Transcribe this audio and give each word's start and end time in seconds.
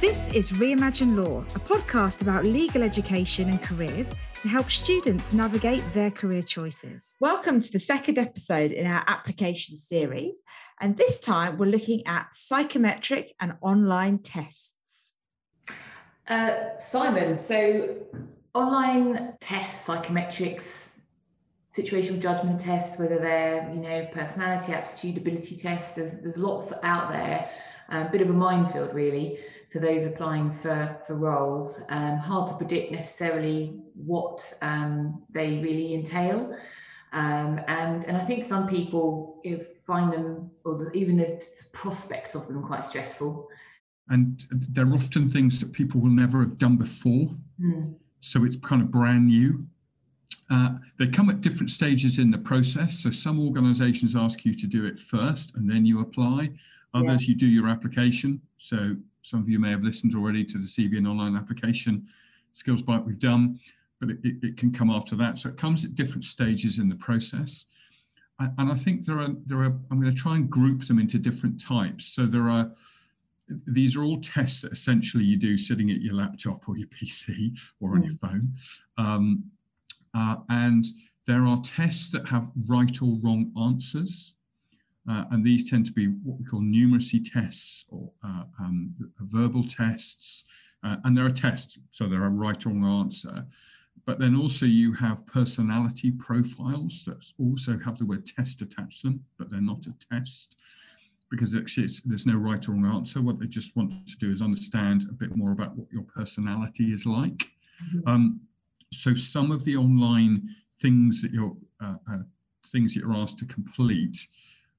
This 0.00 0.28
is 0.28 0.48
Reimagine 0.52 1.14
Law, 1.14 1.40
a 1.54 1.58
podcast 1.58 2.22
about 2.22 2.42
legal 2.42 2.82
education 2.82 3.50
and 3.50 3.62
careers 3.62 4.14
to 4.40 4.48
help 4.48 4.70
students 4.70 5.34
navigate 5.34 5.84
their 5.92 6.10
career 6.10 6.40
choices. 6.40 7.16
Welcome 7.20 7.60
to 7.60 7.70
the 7.70 7.78
second 7.78 8.16
episode 8.16 8.72
in 8.72 8.86
our 8.86 9.04
application 9.06 9.76
series. 9.76 10.42
And 10.80 10.96
this 10.96 11.20
time 11.20 11.58
we're 11.58 11.66
looking 11.66 12.06
at 12.06 12.34
psychometric 12.34 13.34
and 13.40 13.58
online 13.60 14.20
tests. 14.20 15.16
Uh, 16.26 16.78
Simon, 16.78 17.38
so 17.38 17.94
online 18.54 19.34
tests, 19.38 19.86
psychometrics, 19.86 20.86
situational 21.76 22.20
judgment 22.20 22.58
tests, 22.58 22.98
whether 22.98 23.18
they're, 23.18 23.70
you 23.74 23.82
know, 23.82 24.08
personality, 24.14 24.72
aptitude, 24.72 25.18
ability 25.18 25.58
tests, 25.58 25.92
there's, 25.92 26.12
there's 26.22 26.38
lots 26.38 26.72
out 26.82 27.10
there. 27.10 27.50
A 27.90 28.04
bit 28.04 28.22
of 28.22 28.30
a 28.30 28.32
minefield, 28.32 28.94
really 28.94 29.40
for 29.72 29.78
those 29.78 30.04
applying 30.04 30.58
for, 30.60 30.98
for 31.06 31.14
roles. 31.14 31.80
Um, 31.88 32.18
hard 32.18 32.48
to 32.50 32.56
predict 32.56 32.92
necessarily 32.92 33.80
what 33.94 34.52
um, 34.62 35.22
they 35.30 35.58
really 35.58 35.94
entail. 35.94 36.56
Um, 37.12 37.60
and, 37.68 38.04
and 38.04 38.16
I 38.16 38.24
think 38.24 38.44
some 38.44 38.68
people 38.68 39.40
find 39.86 40.12
them, 40.12 40.50
or 40.64 40.78
the, 40.78 40.90
even 40.92 41.16
the 41.16 41.44
prospect 41.72 42.34
of 42.34 42.46
them, 42.46 42.62
quite 42.62 42.84
stressful. 42.84 43.48
And 44.08 44.44
they're 44.50 44.92
often 44.92 45.30
things 45.30 45.60
that 45.60 45.72
people 45.72 46.00
will 46.00 46.10
never 46.10 46.40
have 46.40 46.58
done 46.58 46.76
before. 46.76 47.30
Mm. 47.60 47.94
So 48.20 48.44
it's 48.44 48.56
kind 48.56 48.82
of 48.82 48.90
brand 48.90 49.26
new. 49.26 49.66
Uh, 50.50 50.74
they 50.98 51.06
come 51.06 51.30
at 51.30 51.40
different 51.40 51.70
stages 51.70 52.18
in 52.18 52.30
the 52.30 52.38
process. 52.38 52.98
So 52.98 53.10
some 53.10 53.40
organizations 53.40 54.16
ask 54.16 54.44
you 54.44 54.52
to 54.54 54.66
do 54.66 54.84
it 54.84 54.98
first 54.98 55.54
and 55.56 55.70
then 55.70 55.86
you 55.86 56.00
apply. 56.00 56.50
Others, 56.92 57.28
yeah. 57.28 57.32
you 57.32 57.38
do 57.38 57.46
your 57.46 57.68
application. 57.68 58.40
So 58.56 58.96
some 59.22 59.40
of 59.40 59.48
you 59.48 59.58
may 59.58 59.70
have 59.70 59.82
listened 59.82 60.14
already 60.14 60.44
to 60.44 60.58
the 60.58 60.66
CV 60.66 60.98
and 60.98 61.06
online 61.06 61.36
application 61.36 62.06
skills 62.52 62.82
bite 62.82 63.04
we've 63.04 63.18
done, 63.18 63.58
but 64.00 64.10
it, 64.10 64.18
it, 64.24 64.36
it, 64.42 64.56
can 64.56 64.72
come 64.72 64.90
after 64.90 65.16
that. 65.16 65.38
So 65.38 65.48
it 65.48 65.56
comes 65.56 65.84
at 65.84 65.94
different 65.94 66.24
stages 66.24 66.78
in 66.78 66.88
the 66.88 66.96
process. 66.96 67.66
And 68.38 68.72
I 68.72 68.74
think 68.74 69.04
there 69.04 69.20
are, 69.20 69.28
there 69.44 69.58
are, 69.58 69.78
I'm 69.90 70.00
going 70.00 70.14
to 70.14 70.16
try 70.16 70.34
and 70.34 70.48
group 70.48 70.82
them 70.86 70.98
into 70.98 71.18
different 71.18 71.60
types. 71.60 72.06
So 72.06 72.24
there 72.24 72.48
are, 72.48 72.72
these 73.66 73.96
are 73.96 74.02
all 74.02 74.18
tests 74.20 74.62
that 74.62 74.72
essentially 74.72 75.24
you 75.24 75.36
do 75.36 75.58
sitting 75.58 75.90
at 75.90 76.00
your 76.00 76.14
laptop 76.14 76.66
or 76.66 76.78
your 76.78 76.88
PC 76.88 77.58
or 77.80 77.96
on 77.96 78.02
mm. 78.02 78.08
your 78.08 78.16
phone. 78.18 78.54
Um, 78.96 79.44
uh, 80.14 80.36
and 80.48 80.86
there 81.26 81.42
are 81.42 81.60
tests 81.60 82.10
that 82.12 82.26
have 82.26 82.50
right 82.66 83.02
or 83.02 83.18
wrong 83.22 83.52
answers. 83.60 84.34
Uh, 85.10 85.24
and 85.32 85.44
these 85.44 85.68
tend 85.68 85.84
to 85.84 85.92
be 85.92 86.06
what 86.06 86.38
we 86.38 86.44
call 86.44 86.60
numeracy 86.60 87.20
tests 87.32 87.84
or 87.90 88.12
uh, 88.22 88.44
um, 88.60 88.94
verbal 89.22 89.66
tests. 89.66 90.44
Uh, 90.84 90.96
and 91.02 91.16
there 91.16 91.26
are 91.26 91.30
tests, 91.30 91.80
so 91.90 92.06
there 92.06 92.22
are 92.22 92.30
right 92.30 92.64
or 92.64 92.68
wrong 92.68 93.00
answer. 93.00 93.44
But 94.06 94.20
then 94.20 94.36
also 94.36 94.66
you 94.66 94.92
have 94.94 95.26
personality 95.26 96.12
profiles 96.12 97.02
that 97.06 97.26
also 97.40 97.76
have 97.84 97.98
the 97.98 98.06
word 98.06 98.24
test 98.24 98.62
attached 98.62 99.00
to 99.00 99.08
them, 99.08 99.24
but 99.36 99.50
they're 99.50 99.60
not 99.60 99.84
a 99.86 100.14
test 100.14 100.56
because 101.28 101.56
actually 101.56 101.88
there's 102.04 102.26
no 102.26 102.36
right 102.36 102.66
or 102.68 102.72
wrong 102.72 102.86
answer. 102.86 103.20
What 103.20 103.40
they 103.40 103.46
just 103.46 103.76
want 103.76 104.06
to 104.06 104.16
do 104.18 104.30
is 104.30 104.42
understand 104.42 105.06
a 105.10 105.12
bit 105.12 105.36
more 105.36 105.50
about 105.50 105.76
what 105.76 105.92
your 105.92 106.04
personality 106.04 106.92
is 106.92 107.04
like. 107.04 107.50
Mm-hmm. 107.84 108.08
Um, 108.08 108.40
so 108.92 109.14
some 109.14 109.50
of 109.50 109.64
the 109.64 109.76
online 109.76 110.54
things 110.80 111.20
that 111.22 111.32
you're 111.32 111.56
uh, 111.80 111.96
uh, 112.08 112.22
things 112.68 112.94
that 112.94 113.00
you're 113.00 113.14
asked 113.14 113.38
to 113.38 113.46
complete 113.46 114.28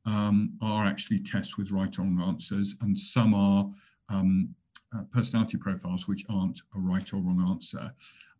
um, 0.06 0.54
are 0.62 0.86
actually 0.86 1.20
tests 1.20 1.58
with 1.58 1.72
right 1.72 1.98
or 2.00 2.04
wrong 2.04 2.22
answers, 2.28 2.76
and 2.82 2.98
some 2.98 3.34
are 3.34 3.70
um, 4.10 4.54
uh, 4.96 5.04
personality 5.14 5.58
profiles 5.58 6.08
which 6.08 6.26
aren't 6.30 6.62
a 6.76 6.80
right 6.80 7.14
or 7.14 7.18
wrong 7.18 7.46
answer. 7.50 7.94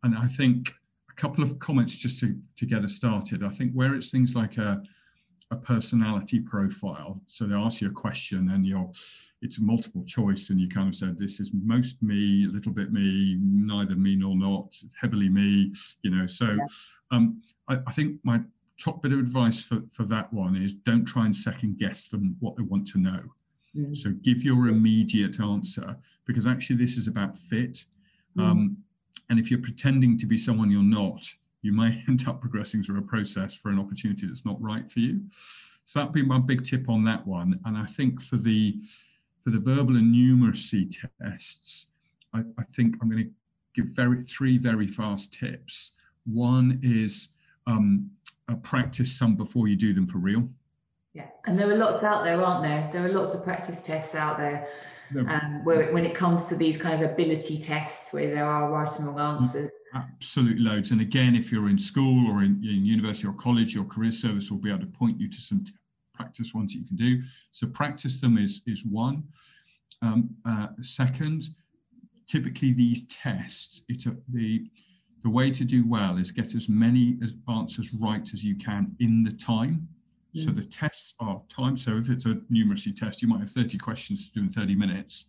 And 0.04 0.18
I 0.18 0.28
think 0.28 0.74
a 1.10 1.14
couple 1.14 1.44
of 1.44 1.60
comments 1.60 1.96
just 1.96 2.20
to, 2.20 2.38
to 2.58 2.66
get 2.66 2.84
us 2.84 2.94
started. 2.94 3.44
I 3.44 3.50
think 3.50 3.72
where 3.74 3.96
it's 3.96 4.10
things 4.10 4.36
like 4.36 4.58
a, 4.58 4.82
a 5.52 5.56
personality 5.56 6.40
profile, 6.40 7.22
so 7.28 7.46
they 7.46 7.56
ask 7.56 7.82
you 7.82 7.90
a 7.90 7.94
question 7.94 8.50
and 8.50 8.66
you're 8.66 8.92
it's 9.42 9.58
a 9.58 9.64
multiple 9.64 10.04
choice 10.06 10.50
and 10.50 10.60
you 10.60 10.70
kind 10.70 10.88
of 10.88 10.96
said 10.96 11.18
this 11.18 11.40
is 11.40 11.52
most 11.54 12.02
me 12.04 12.46
a 12.46 12.50
little 12.50 12.72
bit 12.72 12.94
me 12.94 13.38
neither 13.42 13.96
me 13.96 14.16
nor 14.16 14.36
not 14.36 14.76
heavily 15.00 15.30
me 15.30 15.74
you 16.04 16.12
know 16.12 16.26
so 16.26 16.58
um, 17.10 17.42
I, 17.68 17.80
I 17.88 17.92
think 17.92 18.20
my 18.24 18.40
top 18.82 19.02
bit 19.04 19.14
of 19.14 19.20
advice 19.20 19.64
for, 19.64 19.82
for 19.92 20.04
that 20.04 20.32
one 20.34 20.56
is 20.56 20.74
don't 20.74 21.06
try 21.06 21.26
and 21.26 21.36
second 21.36 21.78
guess 21.78 22.08
them 22.08 22.36
what 22.40 22.56
they 22.56 22.64
want 22.64 22.88
to 22.88 22.98
know. 22.98 23.22
Mm. 23.76 23.96
So 23.96 24.12
give 24.12 24.44
your 24.44 24.68
immediate 24.68 25.40
answer 25.40 25.96
because 26.26 26.48
actually 26.48 26.78
this 26.78 26.98
is 26.98 27.08
about 27.08 27.38
fit. 27.38 27.86
Mm. 28.38 28.44
Um, 28.44 28.78
and 29.30 29.40
if 29.40 29.50
you're 29.50 29.62
pretending 29.62 30.18
to 30.18 30.26
be 30.26 30.38
someone 30.38 30.72
you're 30.72 30.84
not, 30.84 31.24
you 31.62 31.72
may 31.72 32.04
end 32.08 32.28
up 32.28 32.42
progressing 32.42 32.84
through 32.84 33.00
a 33.00 33.04
process 33.04 33.54
for 33.54 33.70
an 33.70 33.80
opportunity 33.80 34.28
that's 34.28 34.46
not 34.46 34.62
right 34.62 34.92
for 34.92 35.00
you. 35.00 35.22
So 35.86 36.00
that'd 36.00 36.14
be 36.14 36.24
my 36.24 36.40
big 36.40 36.64
tip 36.64 36.90
on 36.90 37.04
that 37.06 37.26
one. 37.26 37.60
And 37.66 37.78
I 37.78 37.86
think 37.86 38.22
for 38.22 38.38
the 38.38 38.82
for 39.44 39.50
the 39.50 39.60
verbal 39.60 39.98
and 39.98 40.14
numeracy 40.14 40.96
tests, 41.20 41.88
I, 42.34 42.44
I 42.60 42.64
think 42.64 42.96
I'm 43.02 43.10
going 43.10 43.24
to 43.26 43.32
give 43.74 43.88
very 43.96 44.24
three 44.24 44.58
very 44.58 44.88
fast 44.88 45.34
tips. 45.34 45.94
One 46.26 46.80
is 46.84 47.30
um, 47.68 48.10
uh, 48.50 48.56
practice 48.58 49.18
some 49.18 49.36
before 49.36 49.68
you 49.68 49.76
do 49.76 49.94
them 49.94 50.08
for 50.08 50.20
real. 50.20 50.48
Yeah, 51.14 51.28
and 51.46 51.60
there 51.60 51.70
are 51.70 51.76
lots 51.76 52.04
out 52.04 52.24
there, 52.24 52.42
aren't 52.42 52.64
there? 52.64 52.90
There 52.94 53.06
are 53.06 53.12
lots 53.12 53.34
of 53.34 53.44
practice 53.44 53.82
tests 53.82 54.16
out 54.16 54.38
there. 54.38 54.68
Um, 55.14 55.66
where 55.66 55.92
when 55.92 56.06
it 56.06 56.16
comes 56.16 56.46
to 56.46 56.56
these 56.56 56.78
kind 56.78 57.04
of 57.04 57.12
ability 57.12 57.58
tests 57.58 58.14
where 58.14 58.34
there 58.34 58.46
are 58.46 58.72
right 58.72 58.90
and 58.98 59.08
wrong 59.08 59.18
mm, 59.18 59.42
answers. 59.42 59.70
Absolutely 59.94 60.64
loads. 60.64 60.92
And 60.92 61.02
again, 61.02 61.36
if 61.36 61.52
you're 61.52 61.68
in 61.68 61.78
school 61.78 62.32
or 62.32 62.44
in, 62.44 62.64
in 62.64 62.86
university 62.86 63.28
or 63.28 63.34
college, 63.34 63.76
your 63.76 63.84
career 63.84 64.14
service 64.14 64.50
will 64.50 64.60
be 64.60 64.70
able 64.70 64.80
to 64.80 64.86
point 64.86 65.20
you 65.20 65.30
to 65.30 65.42
some 65.42 65.66
t- 65.66 65.74
practice 66.14 66.54
ones 66.54 66.72
that 66.72 66.80
you 66.80 66.86
can 66.86 66.96
do. 66.96 67.22
So 67.52 67.68
practice 67.68 68.22
them 68.22 68.38
is, 68.38 68.62
is 68.68 68.86
one. 68.86 69.24
Um, 70.02 70.30
uh, 70.46 70.68
second, 70.82 71.44
typically 72.28 72.72
these 72.72 73.06
tests, 73.08 73.82
it's 73.90 74.06
a, 74.06 74.16
the 74.30 74.66
the 75.24 75.30
way 75.30 75.52
to 75.52 75.64
do 75.64 75.88
well 75.88 76.18
is 76.18 76.32
get 76.32 76.56
as 76.56 76.68
many 76.68 77.18
as 77.24 77.34
answers 77.48 77.94
right 77.94 78.28
as 78.34 78.44
you 78.44 78.56
can 78.56 78.96
in 79.00 79.24
the 79.24 79.32
time. 79.34 79.88
So 80.34 80.50
mm. 80.50 80.56
the 80.56 80.64
tests 80.64 81.16
are 81.20 81.42
time. 81.50 81.76
So 81.76 81.98
if 81.98 82.10
it's 82.10 82.26
a 82.26 82.36
numeracy 82.52 82.96
test, 82.96 83.22
you 83.22 83.28
might 83.28 83.40
have 83.40 83.50
30 83.50 83.78
questions 83.78 84.30
to 84.30 84.40
do 84.40 84.46
in 84.46 84.50
30 84.52 84.76
minutes. 84.76 85.26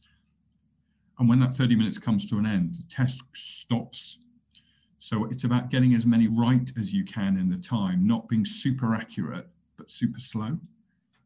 And 1.19 1.29
when 1.29 1.41
that 1.41 1.55
30 1.55 1.77
minutes 1.77 1.99
comes 1.99 2.27
to 2.31 2.39
an 2.39 2.47
end, 2.47 2.73
the 2.73 2.85
test 2.89 3.23
stops. 3.35 4.19
So 4.99 5.27
it's 5.27 5.45
about 5.45 5.71
getting 5.71 5.95
as 5.95 6.07
many 6.07 6.29
right 6.29 6.71
as 6.79 6.95
you 6.95 7.05
can 7.05 7.37
in 7.37 7.51
the 7.51 7.57
time, 7.57 8.07
not 8.07 8.29
being 8.29 8.45
super 8.45 8.95
accurate, 8.95 9.49
but 9.77 9.91
super 9.91 10.21
slow. 10.21 10.59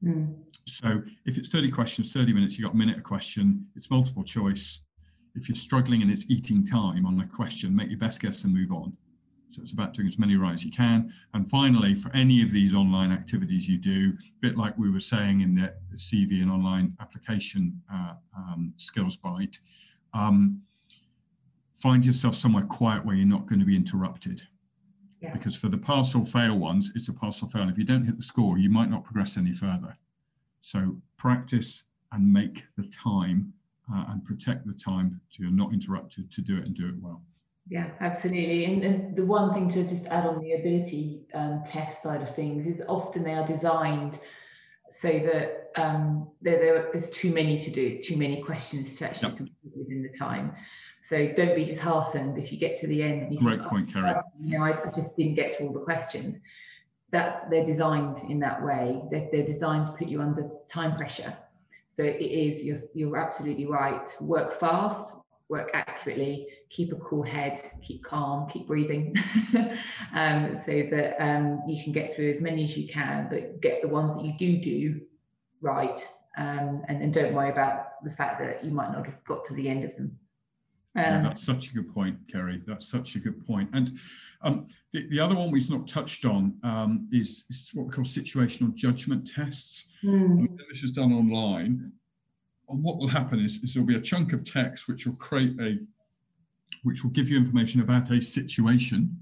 Mm. 0.03 0.35
So 0.65 1.03
if 1.25 1.39
it's 1.39 1.51
30 1.51 1.71
questions, 1.71 2.13
30 2.13 2.33
minutes, 2.33 2.59
you 2.59 2.65
got 2.65 2.75
a 2.75 2.77
minute 2.77 2.99
a 2.99 3.03
question, 3.03 3.67
it's 3.77 3.91
multiple 3.91 4.25
choice 4.25 4.81
if 5.37 5.49
you're 5.49 5.57
struggling 5.57 6.03
and 6.03 6.11
it's 6.11 6.29
eating 6.31 6.65
time 6.65 7.07
on 7.07 7.21
a 7.21 7.27
question, 7.27 7.75
make 7.75 7.91
your 7.91 7.99
best 7.99 8.21
guess 8.21 8.45
and 8.45 8.55
move 8.55 8.73
on. 8.73 8.97
So 9.51 9.63
it's 9.63 9.73
about 9.73 9.95
doing 9.95 10.09
as 10.09 10.19
many 10.19 10.37
right 10.37 10.55
as 10.55 10.65
you 10.65 10.71
can. 10.71 11.13
And 11.33 11.49
finally, 11.49 11.95
for 11.95 12.15
any 12.15 12.43
of 12.43 12.51
these 12.51 12.75
online 12.75 13.13
activities 13.13 13.69
you 13.69 13.79
do, 13.79 14.13
a 14.19 14.41
bit 14.41 14.57
like 14.57 14.77
we 14.77 14.91
were 14.91 15.01
saying 15.01 15.41
in 15.41 15.55
the 15.55 15.73
CV 15.97 16.43
and 16.43 16.51
online 16.51 16.97
application 17.01 17.81
uh, 17.93 18.15
um, 18.37 18.75
skills 18.77 19.17
bite, 19.17 19.59
um, 20.15 20.61
find 21.79 22.05
yourself 22.05 22.35
somewhere 22.35 22.65
quiet 22.65 23.05
where 23.05 23.15
you're 23.15 23.27
not 23.27 23.47
going 23.47 23.61
to 23.61 23.67
be 23.67 23.77
interrupted. 23.77 24.43
Yeah. 25.21 25.33
Because 25.33 25.57
for 25.57 25.69
the 25.69 25.79
pass 25.79 26.15
or 26.15 26.25
fail 26.25 26.59
ones, 26.59 26.93
it's 26.95 27.09
a 27.09 27.13
pass 27.13 27.43
or 27.43 27.49
fail. 27.49 27.63
And 27.63 27.71
if 27.71 27.79
you 27.79 27.85
don't 27.85 28.05
hit 28.05 28.17
the 28.17 28.23
score, 28.23 28.59
you 28.59 28.69
might 28.69 28.91
not 28.91 29.05
progress 29.05 29.37
any 29.37 29.55
further. 29.55 29.97
So 30.61 30.97
practice 31.17 31.85
and 32.13 32.31
make 32.31 32.67
the 32.77 32.89
time 32.89 33.53
uh, 33.93 34.05
and 34.09 34.25
protect 34.25 34.67
the 34.67 34.73
time 34.73 35.21
so 35.31 35.43
you're 35.43 35.53
not 35.53 35.73
interrupted 35.73 36.31
to 36.33 36.41
do 36.41 36.57
it 36.57 36.65
and 36.65 36.75
do 36.75 36.89
it 36.89 36.95
well. 37.01 37.23
Yeah, 37.69 37.91
absolutely. 38.01 38.65
And, 38.65 38.85
and 38.85 39.17
the 39.17 39.25
one 39.25 39.53
thing 39.53 39.69
to 39.71 39.83
just 39.83 40.07
add 40.07 40.25
on 40.25 40.41
the 40.41 40.53
ability 40.53 41.27
um, 41.35 41.63
test 41.67 42.03
side 42.03 42.23
of 42.23 42.33
things 42.33 42.67
is 42.67 42.81
often 42.89 43.25
they 43.25 43.35
are 43.35 43.47
designed 43.47 44.21
so 44.93 45.09
that 45.09 45.71
um, 45.75 46.29
there, 46.41 46.59
there, 46.59 46.89
there's 46.93 47.11
too 47.11 47.33
many 47.33 47.61
to 47.61 47.71
do, 47.71 48.01
too 48.01 48.17
many 48.17 48.41
questions 48.43 48.95
to 48.97 49.07
actually 49.07 49.29
yep. 49.29 49.37
complete 49.37 49.77
within 49.77 50.03
the 50.03 50.17
time. 50.17 50.55
So 51.05 51.33
don't 51.33 51.55
be 51.55 51.65
disheartened 51.65 52.39
if 52.39 52.53
you 52.53 52.59
get 52.59 52.81
to 52.81 52.87
the 52.87 53.03
end 53.03 53.23
and 53.23 53.33
you 53.33 53.39
Great 53.41 53.63
point, 53.63 53.93
Kerry. 53.93 54.15
Oh, 54.17 54.23
you 54.41 54.59
know, 54.59 54.65
I, 54.65 54.71
I, 54.71 54.91
just 54.91 55.17
didn't 55.17 55.35
get 55.35 55.59
to 55.59 55.65
all 55.65 55.73
the 55.73 55.81
questions. 55.81 56.39
That's 57.11 57.49
they're 57.49 57.65
designed 57.65 58.19
in 58.29 58.41
that 58.41 58.63
way. 58.65 59.03
They're, 59.11 59.29
they're 59.31 59.47
designed 59.47 59.87
to 59.87 59.93
put 59.93 60.09
you 60.09 60.21
under 60.21 60.49
time 60.69 60.97
pressure. 60.97 61.37
So 61.97 62.03
it 62.05 62.21
is, 62.21 62.63
you're, 62.63 62.77
you're 62.93 63.17
absolutely 63.17 63.65
right. 63.65 64.07
Work 64.21 64.61
fast, 64.61 65.13
work 65.49 65.71
accurately, 65.73 66.47
keep 66.69 66.93
a 66.93 66.97
cool 66.97 67.23
head, 67.23 67.59
keep 67.83 68.05
calm, 68.05 68.51
keep 68.51 68.67
breathing, 68.67 69.15
um, 70.13 70.59
so 70.59 70.87
that 70.91 71.17
um, 71.19 71.63
you 71.67 71.83
can 71.83 71.95
get 71.95 72.15
through 72.15 72.33
as 72.33 72.39
many 72.39 72.65
as 72.65 72.77
you 72.77 72.87
can, 72.87 73.29
but 73.31 73.63
get 73.63 73.81
the 73.81 73.89
ones 73.89 74.15
that 74.15 74.27
you 74.27 74.35
do 74.37 74.59
do 74.59 75.01
right 75.63 76.07
um, 76.37 76.83
and, 76.89 77.03
and 77.03 77.15
don't 77.15 77.33
worry 77.33 77.51
about 77.51 78.05
the 78.05 78.11
fact 78.11 78.41
that 78.41 78.63
you 78.63 78.73
might 78.73 78.93
not 78.93 79.07
have 79.07 79.25
got 79.25 79.47
to 79.47 79.55
the 79.55 79.67
end 79.67 79.83
of 79.85 79.97
them. 79.97 80.19
Um, 80.97 81.03
yeah, 81.03 81.23
that's 81.23 81.45
such 81.45 81.71
a 81.71 81.75
good 81.75 81.93
point, 81.93 82.17
Kerry. 82.27 82.63
That's 82.67 82.89
such 82.89 83.17
a 83.17 83.19
good 83.19 83.47
point. 83.47 83.69
And 83.75 83.99
um, 84.41 84.67
the, 84.93 85.07
the 85.09 85.21
other 85.21 85.35
one 85.35 85.51
we've 85.51 85.69
not 85.69 85.87
touched 85.87 86.25
on 86.25 86.55
um, 86.63 87.07
is, 87.13 87.45
is, 87.51 87.71
what 87.75 87.87
we 87.87 87.93
call 87.93 88.05
situational 88.05 88.75
judgment 88.75 89.31
tests. 89.31 89.89
Mm. 90.03 90.57
This 90.71 90.85
is 90.85 90.93
done 90.93 91.13
online. 91.13 91.93
And 92.71 92.83
what 92.83 92.97
will 92.97 93.09
happen 93.09 93.41
is, 93.41 93.63
is 93.63 93.75
there'll 93.75 93.87
be 93.87 93.97
a 93.97 94.01
chunk 94.01 94.33
of 94.33 94.43
text 94.43 94.89
which 94.89 95.07
will 95.07 95.17
create 95.17 95.61
a, 95.61 95.79
which 96.83 97.05
will 97.05 97.11
give 97.11 97.29
you 97.29 97.37
information 97.37 97.83
about 97.83 98.11
a 98.11 98.21
situation, 98.21 99.17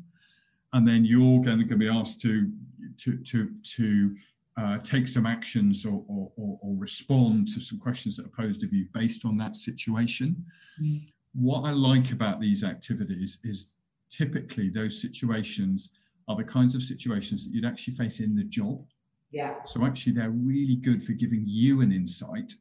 and 0.75 0.87
then 0.87 1.05
you're 1.05 1.43
going 1.43 1.69
to 1.69 1.77
be 1.77 1.89
asked 1.89 2.21
to 2.23 2.51
to 2.99 3.19
to 3.19 3.51
to 3.65 4.17
uh, 4.57 4.79
take 4.79 5.09
some 5.09 5.27
actions 5.27 5.85
or, 5.85 6.05
or, 6.07 6.31
or, 6.37 6.59
or, 6.63 6.77
respond 6.77 7.49
to 7.49 7.61
some 7.61 7.77
questions 7.77 8.17
that 8.17 8.25
are 8.25 8.29
posed 8.29 8.63
of 8.63 8.73
you 8.73 8.87
based 8.95 9.25
on 9.25 9.37
that 9.37 9.57
situation. 9.57 10.37
Mm 10.81 11.03
what 11.35 11.65
I 11.65 11.73
like 11.73 12.13
about 12.13 12.41
these 12.41 12.65
activities 12.65 13.41
is 13.45 13.75
typically 14.11 14.71
those 14.71 15.01
situations 15.01 15.91
are 16.29 16.37
the 16.37 16.45
kinds 16.45 16.75
of 16.75 16.83
situations 16.83 17.45
that 17.45 17.53
you'd 17.53 17.65
actually 17.67 17.95
face 17.95 18.21
in 18.21 18.35
the 18.35 18.45
job. 18.45 18.85
Yeah. 19.31 19.55
So 19.65 19.85
actually, 19.85 20.13
they're 20.13 20.31
really 20.31 20.77
good 20.77 21.03
for 21.03 21.13
giving 21.13 21.43
you 21.45 21.81
an 21.81 21.93
insight 21.93 22.55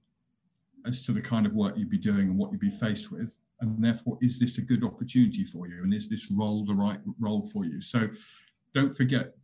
as 0.86 1.06
to 1.06 1.12
the 1.12 1.22
kind 1.22 1.46
of 1.46 1.54
work 1.54 1.78
you'd 1.78 1.90
be 1.90 1.98
doing 1.98 2.28
and 2.30 2.38
what 2.38 2.52
you'd 2.52 2.60
be 2.60 2.70
faced 2.70 3.12
with. 3.12 3.38
And 3.62 3.82
therefore, 3.82 4.18
is 4.22 4.40
this 4.40 4.58
a 4.58 4.62
good 4.62 4.84
opportunity 4.84 5.46
for 5.46 5.68
you? 5.68 5.84
And 5.84 5.94
is 5.94 6.10
this 6.10 6.30
role 6.32 6.66
the 6.66 6.74
right 6.74 7.00
role 7.20 7.46
for 7.46 7.64
you? 7.64 7.80
So 7.80 8.10
don't 8.74 8.94
forget, 8.94 9.36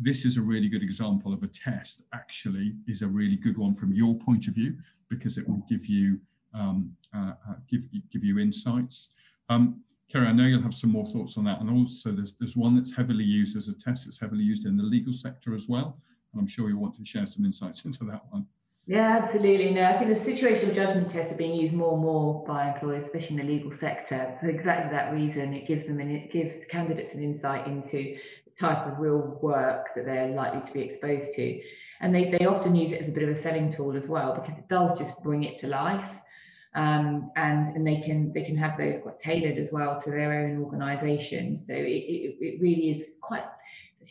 this 0.00 0.24
is 0.24 0.38
a 0.38 0.42
really 0.42 0.68
good 0.68 0.82
example 0.82 1.32
of 1.32 1.42
a 1.42 1.46
test, 1.46 2.02
actually, 2.14 2.74
is 2.88 3.02
a 3.02 3.06
really 3.06 3.36
good 3.36 3.58
one 3.58 3.74
from 3.74 3.92
your 3.92 4.14
point 4.16 4.48
of 4.48 4.54
view, 4.54 4.78
because 5.10 5.36
it 5.36 5.46
will 5.46 5.64
give 5.68 5.86
you 5.86 6.18
um, 6.54 6.96
uh, 7.14 7.32
uh, 7.48 7.54
give, 7.68 7.82
give 8.10 8.24
you 8.24 8.38
insights. 8.38 9.12
Um, 9.48 9.82
Kerry, 10.10 10.26
I 10.26 10.32
know 10.32 10.44
you'll 10.44 10.62
have 10.62 10.74
some 10.74 10.90
more 10.90 11.06
thoughts 11.06 11.36
on 11.36 11.44
that. 11.44 11.60
And 11.60 11.70
also 11.70 12.10
there's, 12.10 12.32
there's 12.32 12.56
one 12.56 12.76
that's 12.76 12.94
heavily 12.94 13.24
used 13.24 13.56
as 13.56 13.68
a 13.68 13.74
test 13.74 14.04
that's 14.04 14.20
heavily 14.20 14.44
used 14.44 14.66
in 14.66 14.76
the 14.76 14.82
legal 14.82 15.12
sector 15.12 15.54
as 15.54 15.68
well. 15.68 15.98
And 16.32 16.40
I'm 16.40 16.46
sure 16.46 16.68
you 16.68 16.78
want 16.78 16.96
to 16.96 17.04
share 17.04 17.26
some 17.26 17.44
insights 17.44 17.84
into 17.86 18.04
that 18.04 18.22
one. 18.30 18.46
Yeah, 18.86 19.16
absolutely. 19.16 19.70
No, 19.70 19.84
I 19.84 19.96
think 19.98 20.10
the 20.10 20.32
situational 20.32 20.74
judgment 20.74 21.08
tests 21.08 21.32
are 21.32 21.36
being 21.36 21.54
used 21.54 21.72
more 21.72 21.94
and 21.94 22.02
more 22.02 22.44
by 22.44 22.68
employers, 22.68 23.04
especially 23.04 23.40
in 23.40 23.46
the 23.46 23.52
legal 23.52 23.72
sector, 23.72 24.36
for 24.40 24.48
exactly 24.48 24.90
that 24.94 25.12
reason. 25.12 25.54
It 25.54 25.66
gives 25.66 25.86
them 25.86 26.00
and 26.00 26.10
it 26.10 26.30
gives 26.30 26.64
candidates 26.68 27.14
an 27.14 27.22
insight 27.22 27.66
into 27.66 28.14
the 28.44 28.50
type 28.60 28.86
of 28.86 28.98
real 28.98 29.38
work 29.40 29.94
that 29.96 30.04
they're 30.04 30.28
likely 30.28 30.60
to 30.60 30.72
be 30.72 30.80
exposed 30.80 31.34
to. 31.34 31.62
And 32.02 32.14
they, 32.14 32.30
they 32.30 32.44
often 32.44 32.76
use 32.76 32.92
it 32.92 33.00
as 33.00 33.08
a 33.08 33.12
bit 33.12 33.22
of 33.22 33.30
a 33.30 33.36
selling 33.36 33.72
tool 33.72 33.96
as 33.96 34.06
well, 34.06 34.34
because 34.34 34.58
it 34.58 34.68
does 34.68 34.98
just 34.98 35.20
bring 35.22 35.44
it 35.44 35.58
to 35.60 35.66
life 35.66 36.10
um, 36.74 37.30
and 37.36 37.68
and 37.76 37.86
they 37.86 38.00
can 38.00 38.32
they 38.32 38.42
can 38.42 38.56
have 38.56 38.76
those 38.76 38.98
quite 39.02 39.18
tailored 39.18 39.58
as 39.58 39.70
well 39.72 40.00
to 40.00 40.10
their 40.10 40.32
own 40.32 40.62
organisation. 40.62 41.56
So 41.56 41.72
it, 41.72 41.86
it, 41.86 42.36
it, 42.40 42.60
really 42.60 42.90
is 42.90 43.06
quite 43.20 43.44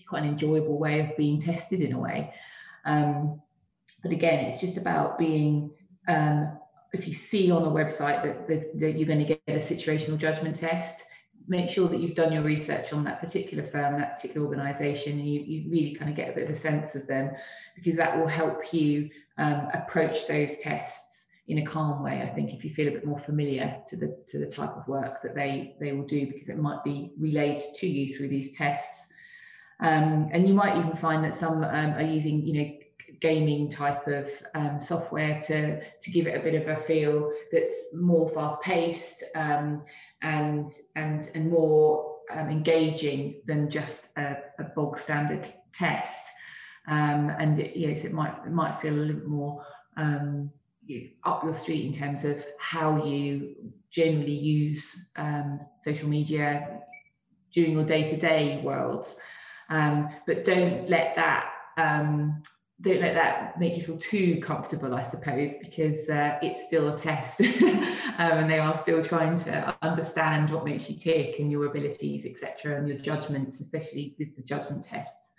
quite 0.07 0.23
an 0.23 0.29
enjoyable 0.29 0.79
way 0.79 1.01
of 1.01 1.15
being 1.17 1.41
tested 1.41 1.81
in 1.81 1.93
a 1.93 1.99
way. 1.99 2.33
Um, 2.85 3.41
but 4.01 4.11
again, 4.11 4.45
it's 4.45 4.59
just 4.59 4.77
about 4.77 5.17
being 5.17 5.71
um, 6.07 6.57
if 6.93 7.07
you 7.07 7.13
see 7.13 7.51
on 7.51 7.63
a 7.63 7.71
website 7.71 8.23
that, 8.47 8.79
that 8.79 8.97
you're 8.97 9.07
going 9.07 9.25
to 9.25 9.25
get 9.25 9.41
a 9.47 9.59
situational 9.59 10.17
judgment 10.17 10.55
test, 10.55 11.03
make 11.47 11.69
sure 11.69 11.89
that 11.89 11.99
you've 11.99 12.15
done 12.15 12.31
your 12.31 12.43
research 12.43 12.93
on 12.93 13.03
that 13.03 13.19
particular 13.19 13.63
firm, 13.63 13.99
that 13.99 14.15
particular 14.15 14.45
organisation, 14.45 15.13
and 15.13 15.27
you, 15.27 15.41
you 15.41 15.71
really 15.71 15.95
kind 15.95 16.09
of 16.09 16.15
get 16.15 16.29
a 16.29 16.33
bit 16.33 16.43
of 16.43 16.49
a 16.49 16.55
sense 16.55 16.95
of 16.95 17.07
them 17.07 17.31
because 17.75 17.97
that 17.97 18.17
will 18.17 18.27
help 18.27 18.73
you 18.73 19.09
um, 19.37 19.67
approach 19.73 20.27
those 20.27 20.57
tests 20.57 21.02
in 21.47 21.59
a 21.59 21.65
calm 21.65 22.03
way 22.03 22.21
i 22.21 22.33
think 22.33 22.53
if 22.53 22.63
you 22.63 22.73
feel 22.73 22.87
a 22.87 22.91
bit 22.91 23.05
more 23.05 23.19
familiar 23.19 23.77
to 23.87 23.95
the 23.95 24.17
to 24.27 24.39
the 24.39 24.45
type 24.45 24.75
of 24.75 24.87
work 24.87 25.21
that 25.21 25.35
they 25.35 25.75
they 25.79 25.91
will 25.91 26.05
do 26.05 26.25
because 26.27 26.49
it 26.49 26.57
might 26.57 26.83
be 26.83 27.11
relayed 27.19 27.63
to 27.75 27.87
you 27.87 28.15
through 28.15 28.29
these 28.29 28.55
tests. 28.55 29.07
Um, 29.79 30.29
and 30.31 30.47
you 30.47 30.53
might 30.53 30.77
even 30.77 30.95
find 30.95 31.23
that 31.25 31.35
some 31.35 31.63
um, 31.63 31.91
are 31.93 32.01
using 32.01 32.41
you 32.45 32.53
know 32.53 32.71
gaming 33.19 33.69
type 33.69 34.07
of 34.07 34.29
um, 34.55 34.81
software 34.81 35.39
to 35.41 35.81
to 35.81 36.11
give 36.11 36.27
it 36.27 36.35
a 36.35 36.43
bit 36.43 36.55
of 36.55 36.67
a 36.67 36.81
feel 36.81 37.31
that's 37.51 37.93
more 37.93 38.29
fast 38.29 38.61
paced 38.61 39.23
um, 39.35 39.83
and 40.21 40.69
and 40.95 41.29
and 41.35 41.49
more 41.49 42.15
um, 42.31 42.49
engaging 42.49 43.41
than 43.45 43.69
just 43.69 44.07
a, 44.17 44.37
a 44.59 44.63
bog 44.75 44.97
standard 44.97 45.51
test. 45.73 46.27
Um, 46.87 47.31
and 47.39 47.59
it, 47.59 47.77
it 47.77 48.13
might 48.13 48.35
it 48.45 48.51
might 48.51 48.79
feel 48.81 48.93
a 48.93 49.05
little 49.09 49.29
more 49.29 49.65
um, 49.97 50.51
you 50.85 51.09
up 51.23 51.43
your 51.43 51.53
street 51.53 51.85
in 51.85 51.93
terms 51.93 52.23
of 52.23 52.43
how 52.59 53.03
you 53.05 53.55
generally 53.91 54.33
use 54.33 54.95
um, 55.15 55.59
social 55.79 56.09
media 56.09 56.81
during 57.53 57.73
your 57.73 57.85
day-to-day 57.85 58.61
world 58.63 59.07
um, 59.69 60.09
but 60.27 60.45
don't 60.45 60.89
let 60.89 61.15
that 61.15 61.49
um, 61.77 62.41
don't 62.81 62.99
let 62.99 63.13
that 63.13 63.59
make 63.59 63.77
you 63.77 63.83
feel 63.83 63.97
too 63.97 64.41
comfortable 64.41 64.93
i 64.93 65.03
suppose 65.03 65.53
because 65.61 66.09
uh, 66.09 66.37
it's 66.41 66.65
still 66.67 66.93
a 66.93 66.97
test. 66.97 67.41
Um, 68.19 68.37
and 68.37 68.51
they 68.51 68.59
are 68.59 68.77
still 68.77 69.03
trying 69.03 69.39
to 69.45 69.75
understand 69.81 70.53
what 70.53 70.65
makes 70.65 70.87
you 70.87 70.99
tick 70.99 71.39
and 71.39 71.51
your 71.51 71.65
abilities 71.65 72.27
etc 72.27 72.77
and 72.77 72.87
your 72.87 72.99
judgments 72.99 73.59
especially 73.59 74.15
with 74.19 74.35
the 74.35 74.43
judgment 74.43 74.83
tests 74.83 75.32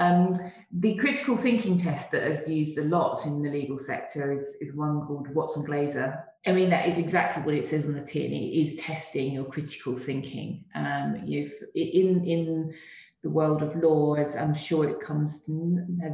um, 0.00 0.34
the 0.72 0.94
critical 0.96 1.36
thinking 1.36 1.78
test 1.78 2.10
that 2.10 2.22
is 2.22 2.48
used 2.48 2.78
a 2.78 2.84
lot 2.84 3.26
in 3.26 3.42
the 3.42 3.50
legal 3.50 3.78
sector 3.78 4.32
is, 4.32 4.54
is 4.60 4.74
one 4.74 5.06
called 5.06 5.28
Watson 5.34 5.62
Glaser. 5.62 6.24
I 6.46 6.52
mean, 6.52 6.70
that 6.70 6.88
is 6.88 6.96
exactly 6.96 7.42
what 7.42 7.54
it 7.54 7.68
says 7.68 7.84
on 7.84 7.92
the 7.92 8.00
tin. 8.00 8.32
It 8.32 8.36
is 8.36 8.80
testing 8.80 9.34
your 9.34 9.44
critical 9.44 9.98
thinking. 9.98 10.64
Um, 10.74 11.22
you've, 11.26 11.52
in, 11.74 12.24
in 12.24 12.74
the 13.22 13.28
world 13.28 13.62
of 13.62 13.76
law, 13.76 14.14
as 14.14 14.34
I'm 14.34 14.54
sure 14.54 14.88
it 14.88 15.02
comes 15.02 15.44
to, 15.44 15.52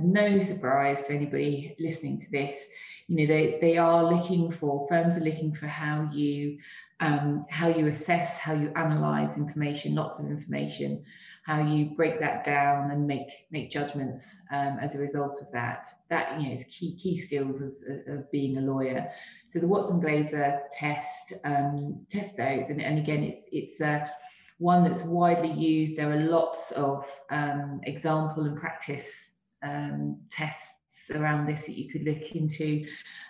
no 0.03 0.41
surprise 0.41 1.05
to 1.05 1.15
anybody 1.15 1.77
listening 1.79 2.21
to 2.23 2.31
this, 2.33 2.59
you 3.07 3.19
know, 3.19 3.33
they, 3.33 3.59
they 3.61 3.79
are 3.79 4.13
looking 4.13 4.51
for, 4.51 4.89
firms 4.89 5.17
are 5.17 5.21
looking 5.21 5.55
for 5.55 5.69
how 5.69 6.11
you, 6.13 6.59
um, 6.99 7.45
how 7.51 7.69
you 7.69 7.87
assess, 7.87 8.37
how 8.37 8.55
you 8.55 8.73
analyze 8.75 9.37
information, 9.37 9.95
lots 9.95 10.19
of 10.19 10.27
information, 10.27 11.05
how 11.47 11.63
you 11.63 11.91
break 11.95 12.19
that 12.19 12.45
down 12.45 12.91
and 12.91 13.07
make 13.07 13.29
make 13.53 13.71
judgments 13.71 14.41
um, 14.51 14.79
as 14.83 14.97
a 14.97 14.99
result 14.99 15.41
of 15.41 15.51
that. 15.53 15.87
That 16.11 16.41
you 16.41 16.49
know 16.49 16.55
is 16.55 16.65
key 16.65 16.99
key 17.01 17.21
skills 17.21 17.63
as, 17.63 17.85
of 18.09 18.31
being 18.33 18.59
a 18.59 18.61
lawyer. 18.61 19.09
So 19.51 19.61
the 19.61 19.69
Watson 19.69 20.01
Glaser 20.01 20.63
test 20.73 21.35
um, 21.45 22.05
test 22.11 22.37
those, 22.37 22.69
and, 22.69 22.83
and 22.83 22.99
again 22.99 23.23
it's 23.23 23.45
it's 23.53 23.81
uh, 23.81 24.07
one 24.59 24.83
that's 24.83 25.03
widely 25.03 25.53
used. 25.53 25.97
There 25.97 26.11
are 26.11 26.29
lots 26.29 26.73
of 26.73 27.07
um, 27.31 27.81
example 27.85 28.45
and 28.45 28.59
practice 28.59 29.31
um, 29.63 30.19
tests 30.33 31.11
around 31.15 31.47
this 31.47 31.67
that 31.67 31.79
you 31.79 31.89
could 31.93 32.03
look 32.03 32.33
into, 32.33 32.85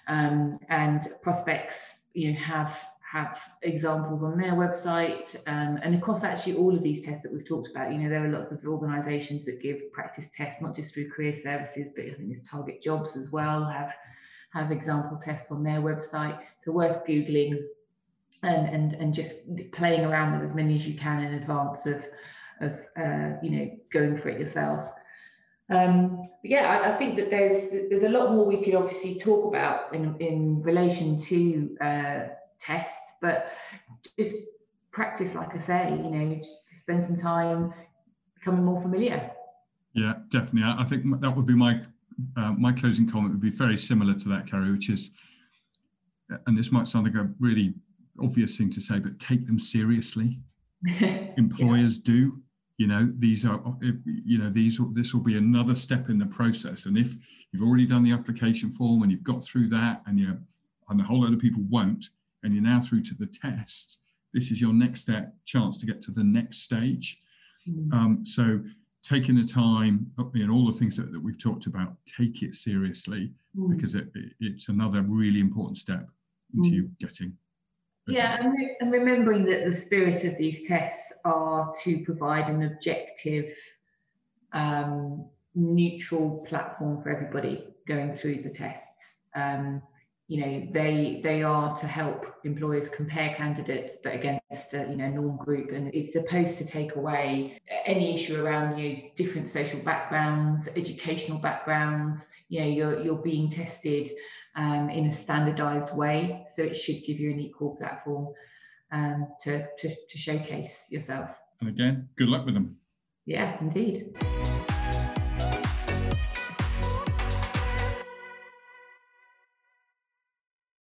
um, 0.08 0.58
and 0.70 1.06
prospects 1.20 1.96
you 2.14 2.32
know 2.32 2.38
have 2.38 2.74
have 3.10 3.40
examples 3.62 4.22
on 4.22 4.36
their 4.36 4.52
website. 4.52 5.36
Um, 5.46 5.78
and 5.82 5.94
across 5.94 6.24
actually 6.24 6.54
all 6.54 6.74
of 6.74 6.82
these 6.82 7.02
tests 7.02 7.22
that 7.22 7.32
we've 7.32 7.46
talked 7.46 7.70
about, 7.70 7.92
you 7.92 7.98
know, 7.98 8.08
there 8.08 8.24
are 8.24 8.28
lots 8.28 8.50
of 8.50 8.64
organisations 8.66 9.44
that 9.44 9.62
give 9.62 9.92
practice 9.92 10.28
tests, 10.34 10.60
not 10.60 10.74
just 10.74 10.92
through 10.92 11.10
career 11.10 11.32
services, 11.32 11.90
but 11.94 12.04
I 12.04 12.14
think 12.14 12.28
there's 12.28 12.42
Target 12.42 12.82
Jobs 12.82 13.16
as 13.16 13.30
well, 13.30 13.64
have 13.64 13.92
have 14.52 14.72
example 14.72 15.18
tests 15.18 15.50
on 15.50 15.62
their 15.62 15.80
website. 15.80 16.38
So 16.64 16.72
worth 16.72 17.06
Googling 17.06 17.58
and 18.42 18.68
and 18.68 18.92
and 18.94 19.14
just 19.14 19.34
playing 19.72 20.04
around 20.04 20.32
with 20.32 20.48
as 20.48 20.54
many 20.54 20.76
as 20.76 20.86
you 20.86 20.94
can 20.94 21.22
in 21.22 21.34
advance 21.34 21.86
of 21.86 22.04
of 22.60 22.72
uh, 22.96 23.34
you 23.42 23.50
know 23.50 23.70
going 23.92 24.18
for 24.18 24.30
it 24.30 24.40
yourself. 24.40 24.88
Um, 25.68 26.22
but 26.42 26.50
yeah, 26.50 26.68
I, 26.68 26.92
I, 26.92 26.96
think 26.96 27.16
that 27.16 27.28
there's 27.28 27.70
there's 27.90 28.04
a 28.04 28.08
lot 28.08 28.32
more 28.32 28.44
we 28.44 28.62
could 28.62 28.74
obviously 28.74 29.18
talk 29.18 29.46
about 29.46 29.92
in 29.94 30.16
in 30.20 30.62
relation 30.62 31.18
to 31.18 31.76
uh, 31.80 32.20
tests, 32.58 33.12
but 33.20 33.52
just 34.18 34.32
practice, 34.92 35.34
like 35.34 35.54
I 35.54 35.58
say, 35.58 35.90
you 35.90 36.10
know, 36.10 36.40
spend 36.72 37.04
some 37.04 37.16
time 37.16 37.72
becoming 38.34 38.64
more 38.64 38.80
familiar. 38.80 39.30
Yeah, 39.92 40.14
definitely. 40.30 40.62
I 40.64 40.84
think 40.84 41.20
that 41.20 41.34
would 41.34 41.46
be 41.46 41.54
my 41.54 41.80
uh, 42.36 42.52
my 42.52 42.72
closing 42.72 43.08
comment 43.08 43.32
would 43.32 43.40
be 43.40 43.50
very 43.50 43.76
similar 43.76 44.14
to 44.14 44.28
that, 44.30 44.46
Kerry, 44.46 44.70
which 44.70 44.88
is, 44.88 45.10
and 46.46 46.56
this 46.56 46.72
might 46.72 46.88
sound 46.88 47.06
like 47.06 47.14
a 47.14 47.30
really 47.38 47.74
obvious 48.20 48.56
thing 48.56 48.70
to 48.70 48.80
say, 48.80 48.98
but 48.98 49.18
take 49.18 49.46
them 49.46 49.58
seriously. 49.58 50.38
Employers 51.36 51.98
yeah. 51.98 52.14
do. 52.14 52.42
You 52.78 52.86
know, 52.86 53.10
these 53.18 53.46
are, 53.46 53.62
you 54.04 54.38
know, 54.38 54.50
these 54.50 54.78
this 54.92 55.14
will 55.14 55.22
be 55.22 55.38
another 55.38 55.74
step 55.74 56.10
in 56.10 56.18
the 56.18 56.26
process. 56.26 56.86
And 56.86 56.98
if 56.98 57.16
you've 57.50 57.62
already 57.62 57.86
done 57.86 58.02
the 58.02 58.12
application 58.12 58.70
form 58.70 59.02
and 59.02 59.10
you've 59.10 59.24
got 59.24 59.42
through 59.42 59.68
that, 59.70 60.02
and 60.06 60.18
you're, 60.18 60.38
and 60.90 61.00
a 61.00 61.04
whole 61.04 61.22
lot 61.22 61.32
of 61.32 61.38
people 61.38 61.62
won't, 61.70 62.10
and 62.46 62.54
you're 62.54 62.62
now 62.62 62.80
through 62.80 63.02
to 63.02 63.14
the 63.16 63.26
test, 63.26 63.98
this 64.32 64.52
is 64.52 64.60
your 64.60 64.72
next 64.72 65.00
step 65.00 65.34
chance 65.44 65.76
to 65.78 65.86
get 65.86 66.00
to 66.02 66.12
the 66.12 66.22
next 66.22 66.62
stage. 66.62 67.20
Mm. 67.68 67.92
Um, 67.92 68.24
so 68.24 68.60
taking 69.02 69.34
the 69.34 69.44
time, 69.44 70.06
and 70.16 70.50
all 70.50 70.64
the 70.64 70.78
things 70.78 70.96
that, 70.96 71.12
that 71.12 71.20
we've 71.20 71.38
talked 71.38 71.66
about, 71.66 71.96
take 72.06 72.42
it 72.42 72.54
seriously 72.54 73.32
mm. 73.58 73.68
because 73.68 73.96
it, 73.96 74.08
it, 74.14 74.32
it's 74.38 74.68
another 74.68 75.02
really 75.02 75.40
important 75.40 75.76
step 75.76 76.06
into 76.54 76.70
mm. 76.70 76.74
you 76.74 76.90
getting. 77.00 77.36
Yeah, 78.06 78.36
and, 78.40 78.52
re- 78.52 78.76
and 78.80 78.92
remembering 78.92 79.44
that 79.46 79.64
the 79.64 79.72
spirit 79.72 80.22
of 80.22 80.38
these 80.38 80.68
tests 80.68 81.12
are 81.24 81.72
to 81.82 82.04
provide 82.04 82.48
an 82.48 82.62
objective, 82.62 83.52
um, 84.52 85.26
neutral 85.56 86.46
platform 86.48 87.02
for 87.02 87.10
everybody 87.10 87.64
going 87.88 88.14
through 88.14 88.42
the 88.44 88.50
tests. 88.50 89.22
Um, 89.34 89.82
you 90.28 90.40
know 90.40 90.66
they 90.72 91.20
they 91.22 91.42
are 91.42 91.76
to 91.78 91.86
help 91.86 92.24
employers 92.44 92.88
compare 92.88 93.34
candidates 93.36 93.96
but 94.02 94.14
against 94.14 94.74
a 94.74 94.86
you 94.90 94.96
know 94.96 95.08
norm 95.08 95.36
group 95.36 95.70
and 95.70 95.94
it's 95.94 96.12
supposed 96.12 96.58
to 96.58 96.64
take 96.64 96.96
away 96.96 97.60
any 97.84 98.14
issue 98.14 98.44
around 98.44 98.76
you 98.76 98.92
know, 98.92 98.98
different 99.14 99.48
social 99.48 99.78
backgrounds 99.80 100.68
educational 100.76 101.38
backgrounds. 101.38 102.26
You 102.48 102.60
know 102.60 102.66
you're 102.66 103.02
you're 103.02 103.22
being 103.22 103.48
tested 103.48 104.10
um, 104.56 104.90
in 104.90 105.06
a 105.06 105.12
standardized 105.12 105.94
way 105.94 106.44
so 106.52 106.62
it 106.62 106.76
should 106.76 107.04
give 107.04 107.20
you 107.20 107.30
an 107.30 107.40
equal 107.40 107.76
platform 107.76 108.32
um, 108.90 109.28
to, 109.42 109.66
to 109.78 109.94
to 109.94 110.18
showcase 110.18 110.86
yourself. 110.90 111.30
And 111.60 111.68
again 111.68 112.08
good 112.16 112.28
luck 112.28 112.44
with 112.46 112.54
them. 112.54 112.76
Yeah 113.26 113.56
indeed 113.60 114.16